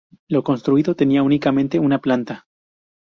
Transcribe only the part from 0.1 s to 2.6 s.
Lo construido tenía únicamente una planta.